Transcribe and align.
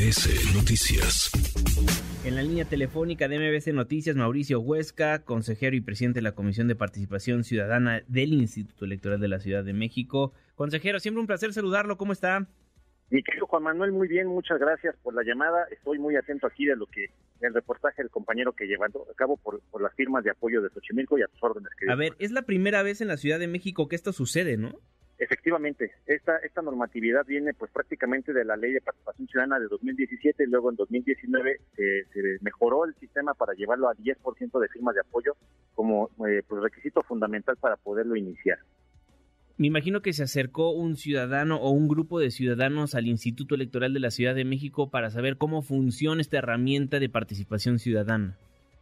MBS 0.00 0.54
Noticias. 0.54 1.30
En 2.24 2.34
la 2.34 2.42
línea 2.42 2.64
telefónica 2.64 3.28
de 3.28 3.38
MBC 3.38 3.74
Noticias, 3.74 4.16
Mauricio 4.16 4.58
Huesca, 4.58 5.24
consejero 5.24 5.76
y 5.76 5.82
presidente 5.82 6.20
de 6.20 6.22
la 6.22 6.32
Comisión 6.32 6.68
de 6.68 6.74
Participación 6.74 7.44
Ciudadana 7.44 8.02
del 8.08 8.32
Instituto 8.32 8.86
Electoral 8.86 9.20
de 9.20 9.28
la 9.28 9.40
Ciudad 9.40 9.62
de 9.62 9.74
México. 9.74 10.32
Consejero, 10.54 11.00
siempre 11.00 11.20
un 11.20 11.26
placer 11.26 11.52
saludarlo. 11.52 11.98
¿Cómo 11.98 12.14
está? 12.14 12.46
Mi 13.10 13.22
querido 13.22 13.46
Juan 13.46 13.62
Manuel, 13.62 13.92
muy 13.92 14.08
bien, 14.08 14.26
muchas 14.28 14.58
gracias 14.58 14.96
por 15.02 15.12
la 15.12 15.22
llamada. 15.22 15.66
Estoy 15.70 15.98
muy 15.98 16.16
atento 16.16 16.46
aquí 16.46 16.64
de 16.64 16.76
lo 16.76 16.86
que 16.86 17.10
el 17.42 17.52
reportaje 17.52 18.00
del 18.00 18.10
compañero 18.10 18.54
que 18.54 18.64
llevando 18.64 19.06
a 19.10 19.14
cabo 19.14 19.36
por, 19.36 19.60
por 19.70 19.82
las 19.82 19.94
firmas 19.94 20.24
de 20.24 20.30
apoyo 20.30 20.62
de 20.62 20.70
Xochimilco 20.70 21.18
y 21.18 21.22
a 21.22 21.26
tus 21.26 21.42
órdenes. 21.42 21.72
A 21.90 21.94
ver, 21.94 22.14
es 22.18 22.30
la 22.30 22.42
primera 22.42 22.82
vez 22.82 23.02
en 23.02 23.08
la 23.08 23.18
Ciudad 23.18 23.38
de 23.38 23.48
México 23.48 23.86
que 23.86 23.96
esto 23.96 24.14
sucede, 24.14 24.56
¿no? 24.56 24.78
Efectivamente, 25.20 25.92
esta, 26.06 26.38
esta 26.38 26.62
normatividad 26.62 27.26
viene 27.26 27.52
pues 27.52 27.70
prácticamente 27.70 28.32
de 28.32 28.42
la 28.42 28.56
Ley 28.56 28.72
de 28.72 28.80
Participación 28.80 29.28
Ciudadana 29.28 29.60
de 29.60 29.68
2017 29.68 30.44
y 30.44 30.46
luego 30.46 30.70
en 30.70 30.76
2019 30.76 31.60
se 31.76 32.06
mejoró 32.40 32.86
el 32.86 32.94
sistema 32.94 33.34
para 33.34 33.52
llevarlo 33.52 33.90
a 33.90 33.94
10% 33.94 34.58
de 34.58 34.68
firmas 34.68 34.94
de 34.94 35.02
apoyo 35.02 35.36
como 35.74 36.08
eh, 36.26 36.42
pues 36.48 36.62
requisito 36.62 37.02
fundamental 37.02 37.58
para 37.58 37.76
poderlo 37.76 38.16
iniciar. 38.16 38.60
Me 39.58 39.66
imagino 39.66 40.00
que 40.00 40.14
se 40.14 40.22
acercó 40.22 40.70
un 40.70 40.96
ciudadano 40.96 41.56
o 41.56 41.68
un 41.68 41.86
grupo 41.86 42.18
de 42.18 42.30
ciudadanos 42.30 42.94
al 42.94 43.06
Instituto 43.06 43.54
Electoral 43.54 43.92
de 43.92 44.00
la 44.00 44.10
Ciudad 44.10 44.34
de 44.34 44.46
México 44.46 44.90
para 44.90 45.10
saber 45.10 45.36
cómo 45.36 45.60
funciona 45.60 46.22
esta 46.22 46.38
herramienta 46.38 46.98
de 46.98 47.10
participación 47.10 47.78
ciudadana. 47.78 48.38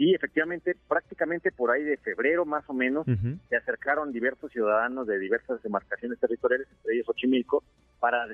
Sí, 0.00 0.14
efectivamente, 0.14 0.74
prácticamente 0.88 1.52
por 1.52 1.70
ahí 1.70 1.82
de 1.82 1.98
febrero 1.98 2.46
más 2.46 2.64
o 2.68 2.72
menos, 2.72 3.04
se 3.50 3.54
acercaron 3.54 4.12
diversos 4.12 4.50
ciudadanos 4.50 5.06
de 5.06 5.18
diversas 5.18 5.62
demarcaciones 5.62 6.18
territoriales, 6.18 6.66
entre 6.70 6.94
ellos 6.94 7.08
Ochimilco, 7.10 7.62
para 7.98 8.26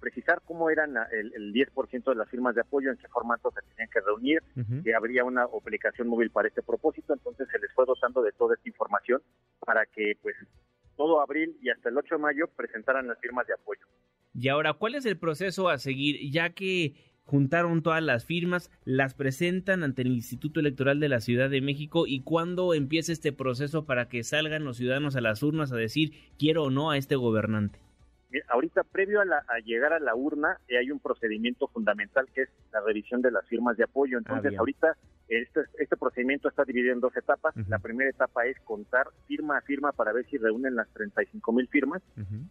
precisar 0.00 0.40
cómo 0.46 0.70
eran 0.70 0.94
el, 1.12 1.34
el 1.34 1.52
10% 1.52 2.04
de 2.04 2.14
las 2.14 2.30
firmas 2.30 2.54
de 2.54 2.62
apoyo, 2.62 2.90
en 2.90 2.96
qué 2.96 3.08
formato 3.08 3.50
se 3.50 3.60
tenían 3.60 3.90
que 3.90 4.00
reunir, 4.00 4.42
que 4.82 4.94
habría 4.94 5.22
una 5.24 5.42
aplicación 5.42 6.08
móvil 6.08 6.30
para 6.30 6.48
este 6.48 6.62
propósito, 6.62 7.12
entonces 7.12 7.46
se 7.52 7.58
les 7.58 7.70
fue 7.74 7.84
dotando 7.84 8.22
de 8.22 8.32
toda 8.32 8.54
esta 8.54 8.70
información 8.70 9.20
para 9.60 9.84
que 9.84 10.14
pues 10.22 10.34
todo 10.96 11.20
abril 11.20 11.58
y 11.60 11.68
hasta 11.68 11.90
el 11.90 11.98
8 11.98 12.14
de 12.14 12.22
mayo 12.22 12.48
presentaran 12.56 13.06
las 13.06 13.20
firmas 13.20 13.46
de 13.46 13.52
apoyo. 13.52 13.84
Y 14.32 14.48
ahora, 14.48 14.72
¿cuál 14.72 14.94
es 14.94 15.04
el 15.04 15.18
proceso 15.18 15.68
a 15.68 15.76
seguir? 15.76 16.30
Ya 16.32 16.54
que 16.54 16.94
juntaron 17.26 17.82
todas 17.82 18.02
las 18.02 18.26
firmas, 18.26 18.70
las 18.84 19.14
presentan 19.14 19.82
ante 19.82 20.02
el 20.02 20.08
Instituto 20.08 20.60
Electoral 20.60 21.00
de 21.00 21.08
la 21.08 21.20
Ciudad 21.20 21.50
de 21.50 21.60
México 21.60 22.04
y 22.06 22.22
cuándo 22.22 22.74
empieza 22.74 23.12
este 23.12 23.32
proceso 23.32 23.84
para 23.84 24.08
que 24.08 24.22
salgan 24.22 24.64
los 24.64 24.76
ciudadanos 24.76 25.16
a 25.16 25.20
las 25.20 25.42
urnas 25.42 25.72
a 25.72 25.76
decir 25.76 26.12
quiero 26.38 26.64
o 26.64 26.70
no 26.70 26.90
a 26.90 26.98
este 26.98 27.16
gobernante. 27.16 27.78
Ahorita, 28.48 28.82
previo 28.84 29.20
a, 29.20 29.58
llegar 29.64 29.92
a 29.92 30.00
la 30.00 30.14
urna, 30.14 30.56
eh, 30.66 30.78
hay 30.78 30.90
un 30.90 31.00
procedimiento 31.00 31.68
fundamental 31.68 32.26
que 32.34 32.42
es 32.42 32.48
la 32.72 32.80
revisión 32.80 33.20
de 33.20 33.30
las 33.30 33.46
firmas 33.46 33.76
de 33.76 33.84
apoyo. 33.84 34.16
Ah, 34.18 34.20
Entonces, 34.20 34.58
ahorita 34.58 34.96
este, 35.28 35.60
este, 35.78 35.96
procedimiento 35.96 36.48
está 36.48 36.64
dividido 36.64 36.94
en 36.94 37.00
dos 37.00 37.16
etapas. 37.16 37.54
La 37.68 37.78
primera 37.78 38.08
etapa 38.08 38.46
es 38.46 38.58
contar 38.60 39.06
firma 39.26 39.58
a 39.58 39.60
firma 39.62 39.92
para 39.92 40.12
ver 40.12 40.26
si 40.26 40.38
reúnen 40.38 40.76
las 40.76 40.88
35 40.94 41.52
mil 41.52 41.68
firmas. 41.68 42.02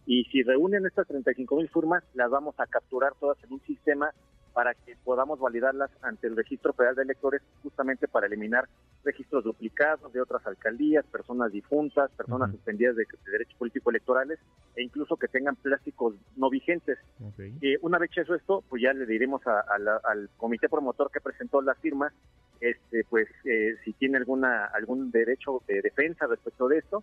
Y 0.06 0.24
si 0.26 0.42
reúnen 0.42 0.86
estas 0.86 1.06
35 1.08 1.56
mil 1.56 1.68
firmas, 1.68 2.04
las 2.14 2.30
vamos 2.30 2.54
a 2.58 2.66
capturar 2.66 3.14
todas 3.18 3.42
en 3.44 3.52
un 3.52 3.60
sistema 3.62 4.10
para 4.52 4.74
que 4.74 4.96
podamos 5.04 5.38
validarlas 5.40 5.90
ante 6.02 6.26
el 6.26 6.36
Registro 6.36 6.72
Federal 6.72 6.94
de 6.94 7.02
Electores, 7.02 7.42
justamente 7.62 8.08
para 8.08 8.26
eliminar 8.26 8.68
registros 9.04 9.44
duplicados 9.44 10.12
de 10.12 10.20
otras 10.20 10.46
alcaldías, 10.46 11.04
personas 11.06 11.50
difuntas, 11.52 12.10
personas 12.12 12.50
suspendidas 12.50 12.96
de, 12.96 13.06
derechos 13.30 13.54
políticos 13.58 13.92
electorales 13.92 14.38
e 14.76 14.82
incluso 14.82 15.16
que 15.16 15.28
tengan 15.28 15.56
plásticos 15.56 16.14
no 16.36 16.50
vigentes. 16.50 16.98
Eh, 17.38 17.78
una 17.82 17.98
vez 17.98 18.10
hecho 18.16 18.34
esto, 18.34 18.62
pues 18.68 18.82
ya 18.82 18.92
le 18.92 19.06
diremos 19.06 19.42
al 19.46 20.30
comité 20.36 20.68
promotor 20.68 21.10
que 21.10 21.20
presentó 21.20 21.62
las 21.62 21.78
firmas, 21.78 22.12
este, 22.60 23.04
pues 23.08 23.28
eh, 23.44 23.76
si 23.84 23.92
tiene 23.94 24.18
alguna 24.18 24.66
algún 24.66 25.10
derecho 25.10 25.62
de 25.66 25.82
defensa 25.82 26.26
respecto 26.26 26.68
de 26.68 26.78
esto 26.78 27.02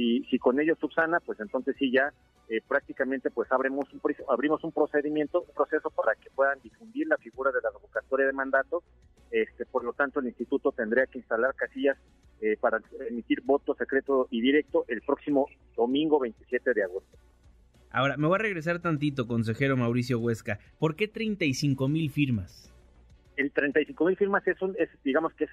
si, 0.00 0.24
si 0.30 0.38
con 0.38 0.58
ello 0.58 0.74
subsana, 0.80 1.20
pues 1.20 1.38
entonces 1.40 1.76
sí 1.78 1.92
ya 1.92 2.12
eh, 2.48 2.62
prácticamente 2.66 3.30
pues 3.30 3.52
abrimos 3.52 3.84
un, 3.92 4.00
abrimos 4.30 4.64
un 4.64 4.72
procedimiento, 4.72 5.42
un 5.42 5.54
proceso 5.54 5.90
para 5.90 6.14
que 6.14 6.30
puedan 6.30 6.58
difundir 6.62 7.06
la 7.06 7.18
figura 7.18 7.52
de 7.52 7.60
la 7.62 7.70
revocatoria 7.70 8.26
de 8.26 8.32
mandato. 8.32 8.82
Este, 9.30 9.66
por 9.66 9.84
lo 9.84 9.92
tanto, 9.92 10.20
el 10.20 10.26
instituto 10.26 10.72
tendría 10.72 11.06
que 11.06 11.18
instalar 11.18 11.54
casillas 11.54 11.98
eh, 12.40 12.56
para 12.58 12.80
emitir 13.08 13.42
voto 13.42 13.74
secreto 13.74 14.26
y 14.30 14.40
directo 14.40 14.86
el 14.88 15.02
próximo 15.02 15.46
domingo 15.76 16.18
27 16.18 16.72
de 16.72 16.82
agosto. 16.82 17.18
Ahora, 17.90 18.16
me 18.16 18.26
voy 18.26 18.36
a 18.36 18.38
regresar 18.38 18.80
tantito, 18.80 19.26
consejero 19.26 19.76
Mauricio 19.76 20.18
Huesca. 20.18 20.58
¿Por 20.78 20.96
qué 20.96 21.08
35 21.08 21.88
mil 21.88 22.10
firmas? 22.10 22.72
El 23.36 23.52
35 23.52 24.04
mil 24.06 24.16
firmas 24.16 24.46
es, 24.48 24.60
un, 24.62 24.74
es, 24.78 24.88
digamos 25.04 25.34
que 25.34 25.44
es 25.44 25.50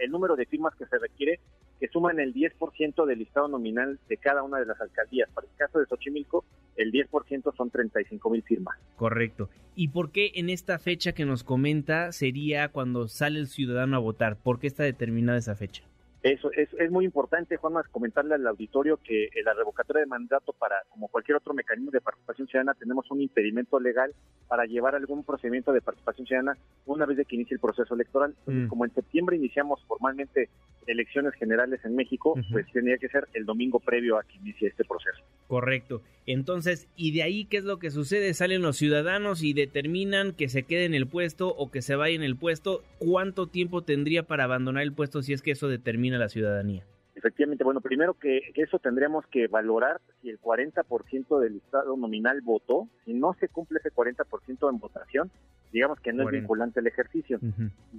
el 0.00 0.10
número 0.10 0.34
de 0.36 0.46
firmas 0.46 0.74
que 0.74 0.86
se 0.86 0.98
requiere 0.98 1.40
que 1.80 1.88
suman 1.88 2.20
el 2.20 2.32
10% 2.32 3.04
del 3.04 3.18
listado 3.18 3.48
nominal 3.48 3.98
de 4.08 4.16
cada 4.16 4.42
una 4.42 4.58
de 4.58 4.66
las 4.66 4.80
alcaldías. 4.80 5.28
Para 5.34 5.46
el 5.46 5.54
caso 5.56 5.78
de 5.78 5.86
Xochimilco, 5.86 6.44
el 6.76 6.92
10% 6.92 7.54
son 7.56 7.70
35 7.70 8.30
mil 8.30 8.42
firmas. 8.42 8.78
Correcto. 8.96 9.50
¿Y 9.74 9.88
por 9.88 10.10
qué 10.10 10.32
en 10.34 10.48
esta 10.48 10.78
fecha 10.78 11.12
que 11.12 11.26
nos 11.26 11.44
comenta 11.44 12.12
sería 12.12 12.68
cuando 12.68 13.08
sale 13.08 13.40
el 13.40 13.46
ciudadano 13.46 13.96
a 13.96 14.00
votar? 14.00 14.36
¿Por 14.36 14.58
qué 14.58 14.66
está 14.66 14.84
determinada 14.84 15.38
esa 15.38 15.54
fecha? 15.54 15.82
Eso 16.26 16.50
es, 16.56 16.68
es 16.76 16.90
muy 16.90 17.04
importante, 17.04 17.56
Juan, 17.56 17.74
más 17.74 17.86
comentarle 17.86 18.34
al 18.34 18.44
auditorio 18.48 18.96
que 18.96 19.28
la 19.44 19.54
revocatoria 19.54 20.00
de 20.00 20.08
mandato 20.08 20.52
para, 20.52 20.74
como 20.88 21.06
cualquier 21.06 21.36
otro 21.36 21.54
mecanismo 21.54 21.92
de 21.92 22.00
participación 22.00 22.48
ciudadana, 22.48 22.74
tenemos 22.74 23.08
un 23.12 23.20
impedimento 23.20 23.78
legal 23.78 24.12
para 24.48 24.64
llevar 24.64 24.96
algún 24.96 25.22
procedimiento 25.22 25.72
de 25.72 25.82
participación 25.82 26.26
ciudadana 26.26 26.58
una 26.84 27.06
vez 27.06 27.16
de 27.18 27.26
que 27.26 27.36
inicie 27.36 27.54
el 27.54 27.60
proceso 27.60 27.94
electoral. 27.94 28.34
Mm. 28.46 28.66
como 28.66 28.84
en 28.84 28.92
septiembre 28.92 29.36
iniciamos 29.36 29.84
formalmente 29.86 30.48
elecciones 30.88 31.32
generales 31.34 31.84
en 31.84 31.94
México, 31.94 32.34
pues 32.50 32.66
tenía 32.72 32.98
que 32.98 33.08
ser 33.08 33.28
el 33.34 33.44
domingo 33.44 33.78
previo 33.78 34.18
a 34.18 34.24
que 34.24 34.36
inicie 34.38 34.68
este 34.68 34.84
proceso. 34.84 35.22
Correcto. 35.48 36.02
Entonces, 36.26 36.88
¿y 36.96 37.12
de 37.12 37.22
ahí 37.22 37.44
qué 37.44 37.58
es 37.58 37.64
lo 37.64 37.78
que 37.78 37.90
sucede? 37.90 38.34
Salen 38.34 38.62
los 38.62 38.76
ciudadanos 38.76 39.44
y 39.44 39.52
determinan 39.52 40.32
que 40.32 40.48
se 40.48 40.64
quede 40.64 40.84
en 40.84 40.94
el 40.94 41.06
puesto 41.06 41.54
o 41.54 41.70
que 41.70 41.82
se 41.82 41.94
vaya 41.94 42.16
en 42.16 42.24
el 42.24 42.36
puesto. 42.36 42.82
¿Cuánto 42.98 43.46
tiempo 43.46 43.82
tendría 43.82 44.24
para 44.24 44.44
abandonar 44.44 44.82
el 44.82 44.92
puesto 44.92 45.22
si 45.22 45.32
es 45.32 45.42
que 45.42 45.52
eso 45.52 45.68
determina 45.68 46.18
la 46.18 46.28
ciudadanía? 46.28 46.84
Efectivamente, 47.14 47.64
bueno, 47.64 47.80
primero 47.80 48.14
que, 48.14 48.52
eso 48.56 48.78
tendríamos 48.78 49.26
que 49.28 49.46
valorar 49.46 50.00
si 50.20 50.28
el 50.28 50.38
40% 50.38 51.40
del 51.40 51.56
Estado 51.56 51.96
nominal 51.96 52.42
votó, 52.42 52.88
si 53.04 53.14
no 53.14 53.34
se 53.40 53.48
cumple 53.48 53.78
ese 53.78 53.90
40% 53.90 54.68
en 54.68 54.78
votación, 54.78 55.30
digamos 55.76 56.00
que 56.00 56.14
no 56.14 56.22
es 56.22 56.30
vinculante 56.30 56.80
el 56.80 56.86
ejercicio. 56.86 57.38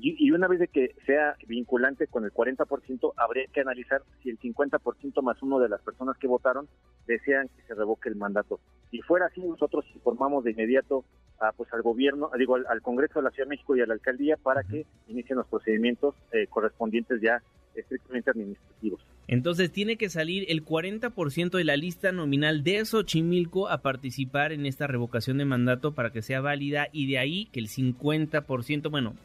y, 0.01 0.31
una 0.31 0.47
vez 0.47 0.59
de 0.59 0.67
que 0.67 0.95
sea 1.05 1.35
vinculante 1.45 2.07
con 2.07 2.25
el 2.25 2.33
40%, 2.33 3.13
habría 3.15 3.45
que 3.53 3.61
analizar 3.61 4.01
si 4.23 4.31
el 4.31 4.39
50% 4.39 5.21
más 5.21 5.43
uno 5.43 5.59
de 5.59 5.69
las 5.69 5.79
personas 5.81 6.17
que 6.17 6.25
votaron 6.25 6.67
desean 7.05 7.49
que 7.49 7.61
se 7.67 7.75
revoque 7.75 8.09
el 8.09 8.15
mandato. 8.15 8.59
Si 8.89 8.99
fuera 9.03 9.27
así, 9.27 9.41
nosotros 9.41 9.85
informamos 9.93 10.43
de 10.43 10.51
inmediato 10.51 11.05
a, 11.39 11.51
pues 11.51 11.71
al 11.71 11.83
gobierno, 11.83 12.31
digo 12.35 12.55
al, 12.55 12.81
Congreso 12.81 13.19
de 13.19 13.25
la 13.25 13.29
Ciudad 13.29 13.45
de 13.45 13.51
México 13.51 13.75
y 13.75 13.81
a 13.81 13.85
la 13.85 13.93
alcaldía 13.93 14.37
para 14.37 14.63
que 14.63 14.87
inicien 15.07 15.37
los 15.37 15.45
procedimientos 15.45 16.15
eh, 16.31 16.47
correspondientes 16.47 17.21
ya 17.21 17.43
estrictamente 17.75 18.31
administrativos. 18.31 19.05
Entonces 19.27 19.71
tiene 19.71 19.97
que 19.97 20.09
salir 20.09 20.45
el 20.47 20.63
40% 20.63 21.49
de 21.51 21.63
la 21.65 21.75
lista 21.75 22.13
nominal 22.13 22.63
de 22.63 22.85
Xochimilco 22.85 23.67
a 23.67 23.79
participar 23.79 24.53
en 24.53 24.65
esta 24.65 24.87
revocación 24.87 25.37
de 25.37 25.45
mandato 25.45 25.93
para 25.93 26.11
que 26.11 26.21
sea 26.21 26.39
válida 26.39 26.87
y 26.93 27.11
de 27.11 27.19
ahí 27.19 27.45
que 27.51 27.59
el 27.59 27.67
50%, 27.67 28.89
bueno, 28.89 29.15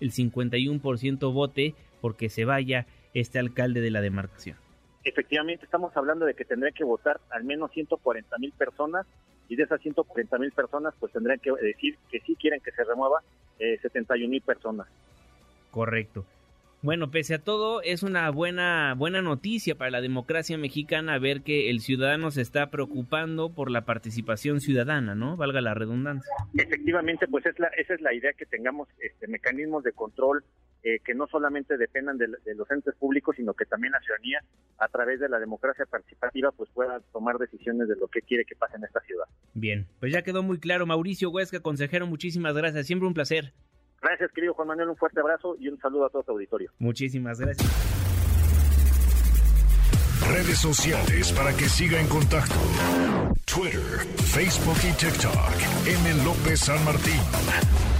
el 0.00 0.12
51% 0.12 1.32
vote 1.32 1.74
porque 2.00 2.28
se 2.28 2.44
vaya 2.44 2.86
este 3.14 3.40
alcalde 3.40 3.80
de 3.80 3.90
la 3.90 4.00
demarcación. 4.00 4.56
Efectivamente, 5.02 5.64
estamos 5.64 5.96
hablando 5.96 6.24
de 6.24 6.34
que 6.34 6.44
tendrían 6.44 6.74
que 6.74 6.84
votar 6.84 7.20
al 7.30 7.42
menos 7.42 7.72
140 7.72 8.38
mil 8.38 8.52
personas 8.52 9.06
y 9.48 9.56
de 9.56 9.64
esas 9.64 9.80
140 9.80 10.38
mil 10.38 10.52
personas 10.52 10.94
pues 11.00 11.12
tendrían 11.12 11.40
que 11.40 11.50
decir 11.60 11.96
que 12.10 12.20
sí 12.20 12.36
quieren 12.36 12.60
que 12.60 12.70
se 12.70 12.84
remueva 12.84 13.22
eh, 13.58 13.78
71 13.80 14.28
mil 14.28 14.42
personas. 14.42 14.86
Correcto. 15.72 16.24
Bueno, 16.80 17.10
pese 17.10 17.34
a 17.34 17.38
todo, 17.40 17.82
es 17.82 18.04
una 18.04 18.30
buena, 18.30 18.94
buena 18.96 19.20
noticia 19.20 19.74
para 19.74 19.90
la 19.90 20.00
democracia 20.00 20.56
mexicana 20.56 21.18
ver 21.18 21.42
que 21.42 21.70
el 21.70 21.80
ciudadano 21.80 22.30
se 22.30 22.40
está 22.40 22.70
preocupando 22.70 23.52
por 23.52 23.68
la 23.68 23.84
participación 23.84 24.60
ciudadana, 24.60 25.16
¿no? 25.16 25.36
Valga 25.36 25.60
la 25.60 25.74
redundancia. 25.74 26.30
Efectivamente, 26.54 27.26
pues 27.26 27.46
es 27.46 27.58
la, 27.58 27.66
esa 27.76 27.94
es 27.94 28.00
la 28.00 28.14
idea 28.14 28.32
que 28.32 28.46
tengamos 28.46 28.88
este, 29.00 29.26
mecanismos 29.26 29.82
de 29.82 29.92
control 29.92 30.44
eh, 30.84 31.00
que 31.04 31.12
no 31.12 31.26
solamente 31.26 31.76
dependan 31.76 32.16
de, 32.16 32.28
los 32.28 32.70
entes 32.70 32.94
públicos, 32.94 33.34
sino 33.34 33.54
que 33.54 33.64
también 33.64 33.92
la 33.92 34.00
ciudadanía, 34.00 34.44
a 34.78 34.86
través 34.86 35.18
de 35.18 35.28
la 35.28 35.40
democracia 35.40 35.84
participativa, 35.84 36.52
pues 36.52 36.70
pueda 36.70 37.00
tomar 37.12 37.38
decisiones 37.38 37.88
de 37.88 37.96
lo 37.96 38.06
que 38.06 38.22
quiere 38.22 38.44
que 38.44 38.54
pase 38.54 38.76
en 38.76 38.84
esta 38.84 39.00
ciudad. 39.00 39.24
Bien, 39.54 39.88
pues 39.98 40.12
ya 40.12 40.22
quedó 40.22 40.44
muy 40.44 40.60
claro. 40.60 40.86
Mauricio 40.86 41.30
Huesca, 41.30 41.58
consejero, 41.58 42.06
muchísimas 42.06 42.54
gracias. 42.56 42.86
Siempre 42.86 43.08
un 43.08 43.14
placer. 43.14 43.52
Gracias, 44.00 44.30
querido 44.32 44.54
Juan 44.54 44.68
Manuel, 44.68 44.90
un 44.90 44.96
fuerte 44.96 45.20
abrazo 45.20 45.56
y 45.58 45.68
un 45.68 45.78
saludo 45.78 46.06
a 46.06 46.10
todo 46.10 46.22
tu 46.22 46.32
auditorio. 46.32 46.70
Muchísimas 46.78 47.40
gracias. 47.40 47.68
Redes 50.30 50.58
sociales 50.58 51.32
para 51.32 51.52
que 51.56 51.68
siga 51.68 52.00
en 52.00 52.06
contacto: 52.06 52.54
Twitter, 53.44 54.06
Facebook 54.32 54.76
y 54.82 54.92
TikTok. 54.92 55.54
M. 55.86 56.24
López 56.24 56.60
San 56.60 56.84
Martín. 56.84 57.97